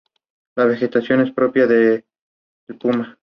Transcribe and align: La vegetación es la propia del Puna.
La 0.55 0.65
vegetación 0.65 1.21
es 1.21 1.27
la 1.27 1.35
propia 1.35 1.67
del 1.67 2.03
Puna. 2.79 3.19